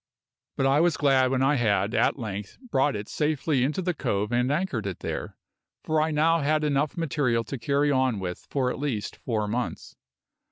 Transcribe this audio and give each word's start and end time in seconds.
But 0.55 0.65
I 0.65 0.79
was 0.79 0.97
glad 0.97 1.29
when 1.29 1.43
I 1.43 1.57
had 1.57 1.93
at 1.93 2.17
length 2.17 2.57
brought 2.71 2.95
it 2.95 3.07
safely 3.07 3.63
into 3.63 3.83
the 3.83 3.93
cove 3.93 4.31
and 4.31 4.51
anchored 4.51 4.87
it 4.87 5.01
there, 5.01 5.37
for 5.83 6.01
I 6.01 6.09
now 6.09 6.39
had 6.39 6.63
enough 6.63 6.97
material 6.97 7.43
to 7.43 7.59
carry 7.59 7.91
on 7.91 8.19
with 8.19 8.47
for 8.49 8.71
at 8.71 8.79
least 8.79 9.15
four 9.17 9.47
months. 9.47 9.95